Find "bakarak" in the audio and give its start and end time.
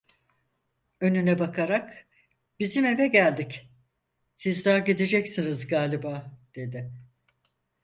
1.39-2.07